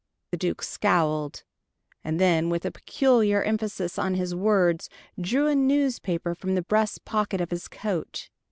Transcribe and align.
The 0.31 0.37
Duke 0.37 0.63
scowled, 0.63 1.43
and 2.03 2.19
then 2.19 2.49
with 2.49 2.65
a 2.65 2.71
peculiar 2.71 3.43
emphasis 3.43 3.99
on 3.99 4.15
his 4.15 4.33
words 4.33 4.89
drew 5.19 5.45
a 5.45 5.53
newspaper 5.53 6.33
from 6.33 6.55
the 6.55 6.63
breast 6.63 7.05
pocket 7.05 7.39
of 7.39 7.51
his 7.51 7.67
coat. 7.67 8.31